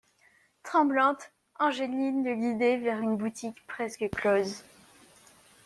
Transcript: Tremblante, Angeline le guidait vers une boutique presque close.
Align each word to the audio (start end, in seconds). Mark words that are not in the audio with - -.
Tremblante, 0.63 1.29
Angeline 1.59 2.23
le 2.25 2.33
guidait 2.33 2.77
vers 2.77 3.01
une 3.01 3.17
boutique 3.17 3.63
presque 3.67 4.09
close. 4.09 4.63